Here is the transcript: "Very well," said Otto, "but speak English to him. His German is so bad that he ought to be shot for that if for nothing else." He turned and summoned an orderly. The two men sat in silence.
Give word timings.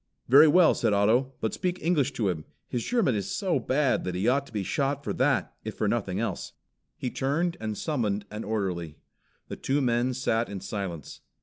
"Very 0.27 0.47
well," 0.47 0.73
said 0.73 0.93
Otto, 0.93 1.33
"but 1.41 1.53
speak 1.53 1.77
English 1.79 2.13
to 2.13 2.27
him. 2.29 2.45
His 2.67 2.83
German 2.83 3.13
is 3.13 3.29
so 3.29 3.59
bad 3.59 4.03
that 4.03 4.15
he 4.15 4.27
ought 4.27 4.47
to 4.47 4.51
be 4.51 4.63
shot 4.63 5.03
for 5.03 5.13
that 5.13 5.53
if 5.63 5.75
for 5.75 5.87
nothing 5.87 6.19
else." 6.19 6.53
He 6.97 7.11
turned 7.11 7.55
and 7.59 7.77
summoned 7.77 8.25
an 8.31 8.43
orderly. 8.43 8.97
The 9.47 9.57
two 9.57 9.79
men 9.79 10.15
sat 10.15 10.49
in 10.49 10.59
silence. 10.59 11.21